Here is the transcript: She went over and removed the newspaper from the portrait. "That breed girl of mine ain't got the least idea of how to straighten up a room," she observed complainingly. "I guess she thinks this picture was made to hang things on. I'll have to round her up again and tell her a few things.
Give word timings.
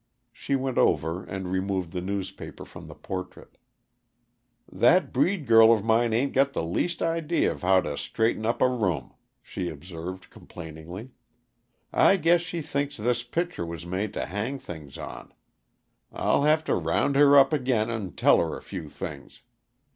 She 0.31 0.55
went 0.55 0.79
over 0.79 1.23
and 1.25 1.51
removed 1.51 1.91
the 1.91 2.01
newspaper 2.01 2.65
from 2.65 2.87
the 2.87 2.95
portrait. 2.95 3.59
"That 4.67 5.13
breed 5.13 5.45
girl 5.45 5.71
of 5.71 5.85
mine 5.85 6.11
ain't 6.11 6.33
got 6.33 6.53
the 6.53 6.63
least 6.63 7.03
idea 7.03 7.51
of 7.51 7.61
how 7.61 7.81
to 7.81 7.95
straighten 7.99 8.43
up 8.43 8.63
a 8.63 8.67
room," 8.67 9.13
she 9.43 9.69
observed 9.69 10.31
complainingly. 10.31 11.11
"I 11.93 12.17
guess 12.17 12.41
she 12.41 12.63
thinks 12.63 12.97
this 12.97 13.21
picture 13.21 13.63
was 13.63 13.85
made 13.85 14.11
to 14.15 14.25
hang 14.25 14.57
things 14.57 14.97
on. 14.97 15.35
I'll 16.11 16.45
have 16.45 16.63
to 16.63 16.73
round 16.73 17.15
her 17.15 17.37
up 17.37 17.53
again 17.53 17.91
and 17.91 18.17
tell 18.17 18.39
her 18.39 18.57
a 18.57 18.63
few 18.63 18.89
things. 18.89 19.43